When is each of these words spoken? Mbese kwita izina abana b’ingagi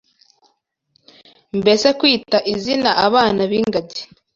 Mbese 1.59 1.87
kwita 1.99 2.37
izina 2.53 2.89
abana 3.05 3.41
b’ingagi 3.49 4.01